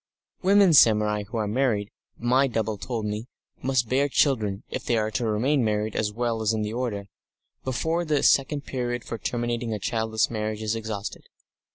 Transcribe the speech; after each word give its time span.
Women 0.41 0.73
samurai 0.73 1.25
who 1.27 1.37
are 1.37 1.47
married, 1.47 1.91
my 2.17 2.47
double 2.47 2.75
told 2.79 3.05
me, 3.05 3.27
must 3.61 3.87
bear 3.87 4.09
children 4.09 4.63
if 4.71 4.83
they 4.83 4.97
are 4.97 5.11
to 5.11 5.27
remain 5.27 5.63
married 5.63 5.95
as 5.95 6.11
well 6.11 6.41
as 6.41 6.53
in 6.53 6.63
the 6.63 6.73
order 6.73 7.07
before 7.63 8.03
the 8.03 8.23
second 8.23 8.61
period 8.61 9.03
for 9.03 9.19
terminating 9.19 9.73
a 9.75 9.79
childless 9.79 10.27
marriage 10.31 10.63
is 10.63 10.75
exhausted. 10.75 11.25